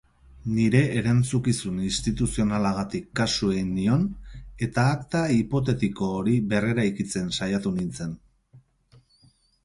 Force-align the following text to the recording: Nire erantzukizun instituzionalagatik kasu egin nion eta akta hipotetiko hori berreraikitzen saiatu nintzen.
Nire 0.51 0.79
erantzukizun 0.99 1.73
instituzionalagatik 1.87 3.03
kasu 3.19 3.49
egin 3.55 3.69
nion 3.79 4.07
eta 4.67 4.85
akta 4.93 5.21
hipotetiko 5.35 6.09
hori 6.21 6.33
berreraikitzen 6.55 7.29
saiatu 7.41 7.75
nintzen. 7.77 8.17